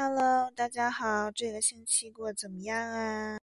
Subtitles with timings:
[0.00, 3.36] Hello，大家好，这个星期过得怎么样啊？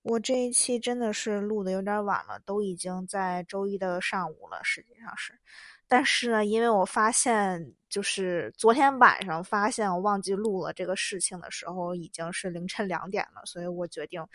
[0.00, 5.38] 我这一期真的是录的有点晚了，都已经在周一的上午了，实际上是。
[5.86, 14.26] 但是呢，因为我发现，就是昨天晚上发现我忘记录了这个事情的时候，已经是凌晨两点了，所以我决定，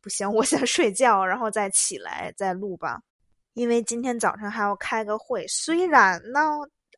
[0.00, 3.02] 不行，我先睡觉，然后再起来再录吧。
[3.52, 6.40] 因为今天早上还要开个会，虽然呢。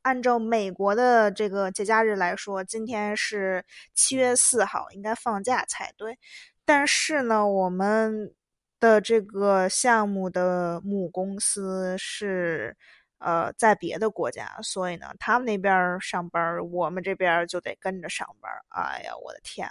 [0.04, 3.64] 按照美国的这个节假日来说，今天是
[3.94, 6.18] 七月四号，应该放假才对。
[6.62, 8.34] 但是呢，我们
[8.78, 12.76] 的这个项目的母公司是
[13.18, 18.52] 呃在别的国家，所以呢，他们那边上班，我们这边就得跟着上班。
[18.68, 19.66] 哎呀，我的天，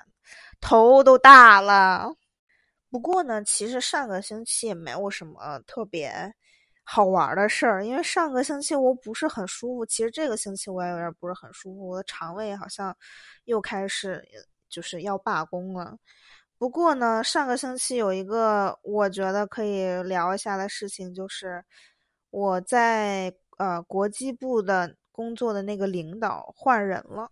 [0.59, 2.11] 头都大了。
[2.89, 6.33] 不过呢，其实上个星期也没有什么特别。
[6.83, 12.95] 好玩的事儿，因为上个星期我不是很舒服，其实这个星期我也有点不是很舒服，我的肠胃好像
[13.45, 14.23] 又开始
[14.69, 15.97] 就是要罢工了。
[16.57, 21.63] 不过呢，上个星期有一个我觉得可以聊一下的事情，就是
[22.29, 27.29] 我在呃国际部的工作的那个领导换人了。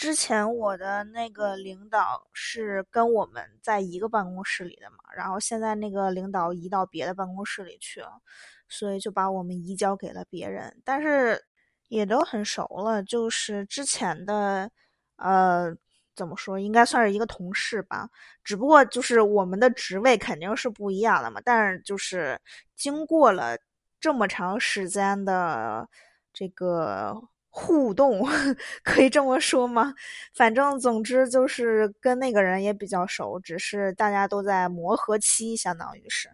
[0.00, 8.18] 之前我的那个领导是跟我们在一个办公室里的嘛，然后现在那个领导移到别的办公室里去了。
[8.66, 11.44] 所以就把我们移交给了别人，但是
[11.88, 14.70] 也都很熟了，就是之前的，
[15.16, 15.76] 呃，
[16.16, 18.08] 怎么说，应该算是一个同事吧。
[18.42, 21.42] 只不过就是我们的职位肯定是不一样的嘛。
[21.44, 22.40] 但是就是
[22.74, 23.58] 经过了
[24.00, 25.86] 这么长时间的
[26.32, 28.24] 这个互动，
[28.82, 29.92] 可以这么说吗？
[30.32, 36.30] 反正总之就是跟那个人也比较熟，只是大家都在磨合期，相当于是。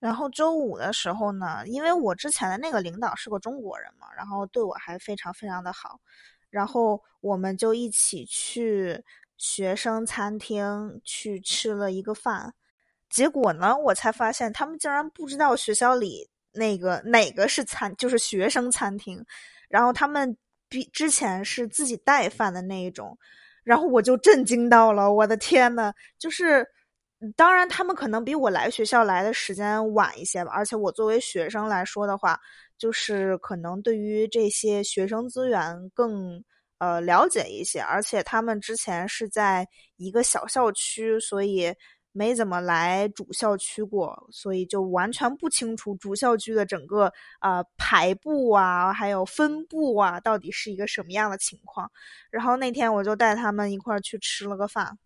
[0.00, 5.98] 然后周五的时候呢，因为我之前的那个领导是个中国人嘛，然后对我还非常非常的好，
[6.50, 9.02] 然后我们就一起去
[9.36, 12.54] 学生餐厅去吃了一个饭，
[13.10, 19.24] 结果呢，我才发现他们竟然不知道学校里那个哪个是餐，就是学生餐厅，
[19.68, 20.36] 然后他们
[20.68, 23.16] 比之前是自己带饭的那一种，
[23.64, 26.66] 然后我就震惊到了，我的天呐，就是。
[27.34, 30.52] 当然，他们可能比我来学校来的时间晚一些吧。
[30.54, 32.38] 而且我作为学生来说的话，
[32.78, 36.40] 就是可能对于这些学生资源更
[36.78, 37.80] 呃了解一些。
[37.80, 41.74] 而且他们之前是在一个小校区，所以
[42.18, 51.88] 没怎么来主校区过，所以就完全不清楚主校区的整个呃排布啊，还有分布啊，到底是一个什么样的情况。
[52.28, 54.98] 然后那天我就带他们一块儿去吃了个饭。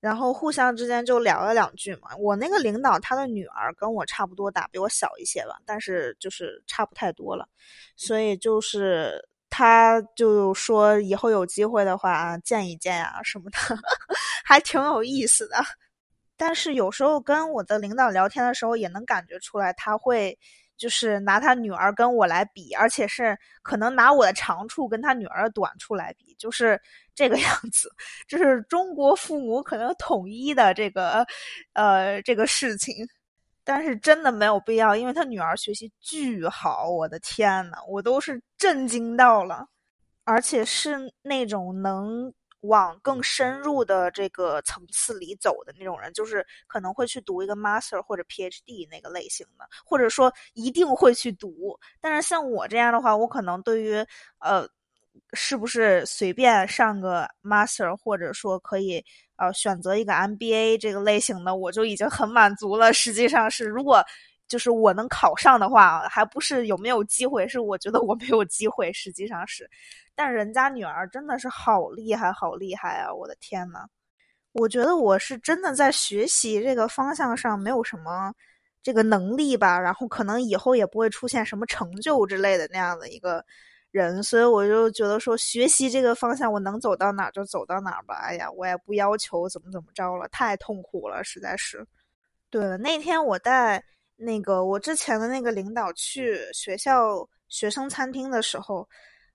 [0.00, 2.10] 然后互相之间就聊了两句嘛。
[2.18, 7.48] 我那个领导他的女儿跟我差不多大，比我小一些吧，但是就是差不太多了。
[7.96, 9.12] 所以就是
[9.48, 13.58] 他就说以后有机会的话见一见啊什么的，
[14.44, 15.56] 还挺有意思的。
[16.44, 20.36] 但是有时候跟我的领导聊天的时候，也能感觉出来他会。
[20.78, 26.80] 就是拿他女儿跟我来比，而且是可能拿我的长处跟他女儿的短处来比，就是
[27.14, 27.88] 这个样子。
[28.26, 31.24] 这是中国父母可能统一的这个，
[31.74, 33.06] 呃，这个事情。
[33.62, 39.64] 但是真的没有必要，因为他女儿学习巨好，我的天呐，我都是震惊到了，
[40.24, 42.32] 而且是那种能。
[42.62, 51.78] 往更深入的这个层次里走的那种人，就是可能会去读一个 master 或者 PhD 那个类型的，或者说一定会去读。
[52.00, 53.94] 但是像我这样的话，我可能对于
[54.40, 54.68] 呃，
[55.34, 59.04] 是不是随便上个 master，或者说可以
[59.36, 62.92] 呃选择一个 MBA 这个类型的，我就已经很满足了。
[62.92, 64.02] 实际上是，如果
[64.48, 68.92] 就是我能考上的话，还不是有没有机会，是我觉得我没有机会。
[68.92, 69.68] 实际上是。
[70.14, 73.12] 但人家女儿真的是好厉害，好厉害啊！
[73.12, 73.86] 我的天呐，
[74.52, 78.32] 我觉得我是真的在学习这个方向上没有什么
[78.82, 83.44] 这个能力吧，然后可能以后也不会出现什么成就之类的那样的一个
[83.90, 88.16] 人，所以我就觉得说学习这个方向我能走到哪儿就走到哪儿吧。
[88.16, 91.86] 哎呀，我也不要求怎么怎么着了，太痛苦了，实在是。
[92.50, 93.82] 对了，那天我带
[94.16, 98.86] 那个我之前的那个领导去学校学生餐厅的时候。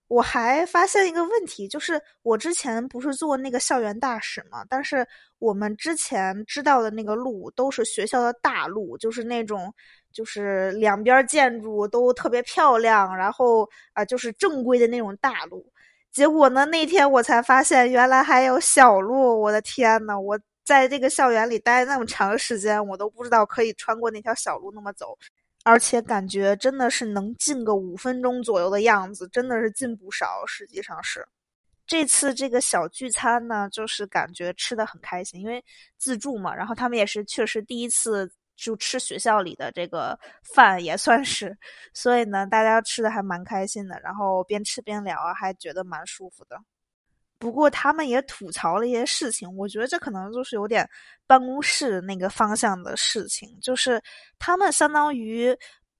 [0.07, 5.05] 我还发现一个问题，就是我之前不是做那个校园大使嘛，但是
[5.39, 9.73] 我们之前知道的那个路都是学校的大路，就是那种
[10.13, 15.65] 就是两边建筑都特别漂亮，然后啊就是正规的那种大路。
[16.11, 25.17] 结果呢，那天我才发现原来还有小路，我的天呐，我在这个校园里待那么长时间，我都不知道可以穿过那条小路那么走。
[25.67, 30.45] 而且感觉真的是能进个五分钟左右的样子，真的是进不少。
[30.45, 31.27] 实际上是，
[31.85, 35.61] 这次这个小聚餐呢，就是感觉吃的很开心，因为
[35.97, 40.17] 自助嘛，然后他们也是确实第一次就吃学校里的这个
[40.55, 41.57] 饭，也算是，
[41.93, 46.57] 所以呢，大家吃的还蛮开心的，然后边吃边聊啊，还觉得蛮舒服的。
[47.39, 50.89] 不过他们也吐槽了一些事情，我觉得这可能就是有点
[51.25, 54.01] 办公室那个方向的事情，就是
[54.39, 55.55] 他们相当于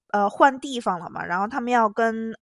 [0.08, 2.34] 呃换地方了嘛，然后他们要跟。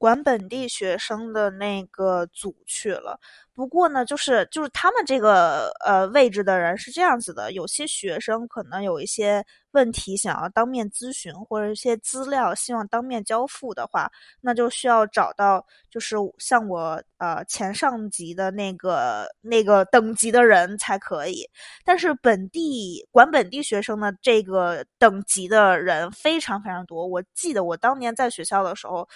[0.00, 3.18] 管本地学生的那个组去了，
[3.58, 14.08] 不过呢，就是就是他们这个呃位置的人是这样子的，有些学生可能有一些问题想要当面咨询，或者一些资料希望当面交付的话，
[14.40, 21.44] 那就需要找到就是像我呃前上级的那个那个等级的人才可以。
[21.84, 29.08] 但是本地管本地学生的这个等级的人非常非常多，我记得我当年在学校的时候。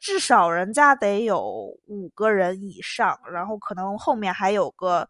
[0.00, 1.40] 至少人家得有
[1.86, 5.06] 五个人以上，然后可能后面还有个，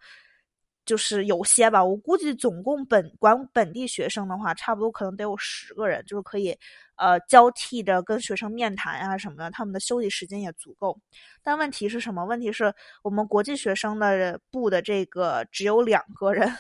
[0.85, 1.83] 就是有些吧。
[1.85, 6.59] 我估计总共本管本地学生的话，差不多可能得有十个人，就是可以
[6.97, 10.99] 呃交替着跟学生面谈呀什么的，他们的休息时间也足够。
[11.41, 12.25] 但问题是什么？
[12.25, 16.53] 问题是我们国际学生的部的这个只有两个人，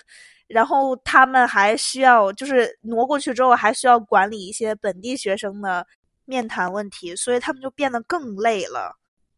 [0.46, 5.84] 然后他们还需要就是挪过去之后，还需要管理一些本地学生的。
[6.30, 8.96] 面谈问题，所以他们就变得更累了。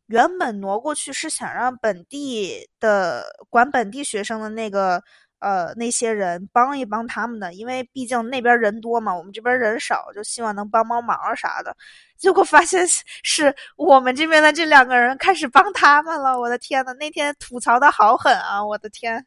[0.08, 5.02] 原本挪过去是想让本地的管本地学生的那个
[5.38, 11.74] 呃那些人帮一帮他们的，因为毕竟那边人多嘛，我们这边人少，就希望能帮帮忙啥的。
[12.18, 12.86] 结果发现
[13.22, 16.38] 是我们这边的这两个人开始帮他们了。
[16.38, 18.62] 我的天呐，那天吐槽的好狠啊！
[18.62, 19.24] 我的天。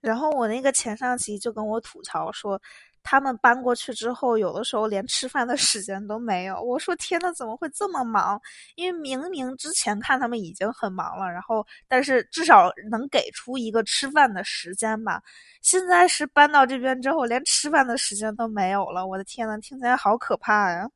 [0.00, 2.60] 然后我那个前上级就跟我吐槽说。
[3.04, 6.60] 他们搬过去之后，有的时候连吃饭的时间都没有。
[6.60, 8.40] 我说天呐，怎么会这么忙？
[8.76, 15.20] 因为明明之前看他们已经很忙了，然后但是至少能给出一个吃饭的时间吧。
[15.62, 19.06] 现在是搬到这边之后，连吃饭的时间都没有了。
[19.06, 20.88] 我的天呐，听起来好可怕呀！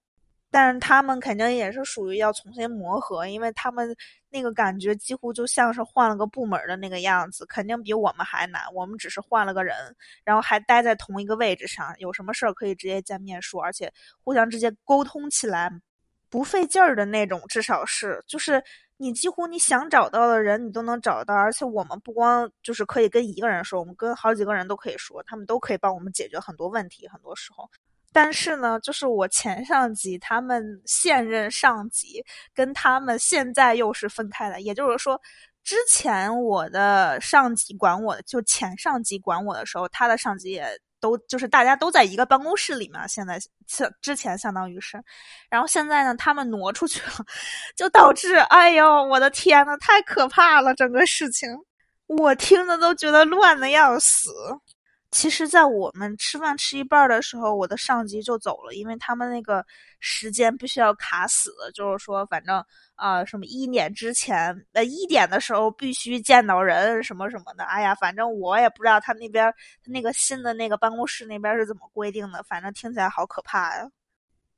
[0.51, 3.95] 但是他们肯定也是属于要重新磨合，因为他们
[4.31, 8.63] 那个感觉几乎就像是换了个部门的那个样子，肯定比我们还难。
[8.75, 9.77] 我们只是换了个人，
[10.25, 13.93] 然后还待在同一个位置上，有什么事儿可以直接见面说，而且
[14.25, 15.71] 互相直接沟通起来
[16.31, 17.43] 不费劲儿的那种。
[17.49, 18.63] 至少是，就是
[18.97, 21.35] 你几乎你想找到的人，你都能找到。
[21.35, 27.07] 而且我们不光就是可以跟一个人说，我们跟好几个人都可以说，他们都可以帮我们解决很多问题。
[27.09, 27.69] 很多时候。
[28.21, 32.21] 但是呢，就是我前上级他们现任上级
[32.53, 35.21] 跟他们现在又是分开的，也就是说，
[35.63, 40.67] 之前我的上级管我的，就前上级管我的时候，他的上级也
[40.99, 43.01] 都就是大家都在一个办公室里面。
[43.09, 43.39] 现在
[43.69, 45.01] 像之前相当于是，
[45.49, 47.25] 然后现在呢，他们挪出去了，
[47.77, 51.49] 就导致，哎呦，我的天呐，太可怕了，整个事情，
[52.09, 54.33] 我听的都觉得乱的要死。
[55.11, 59.65] 其实，在我们吃饭吃一半的时候，我的上级就走了，因为他们那个
[60.01, 62.63] 时间必须要卡死，就是说，反正
[62.95, 67.65] 啊，什么一点之前，呃，一点的时候必须见到人，什么什么的。
[67.65, 69.53] 哎呀，反正我也不知道他那边
[69.87, 73.89] 那个新的那个办公室那边是怎么规定的，反正听起来好可怕呀。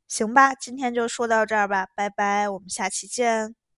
[0.08, 3.59] 行吧，今天就说到这儿吧，拜拜，我们下期见。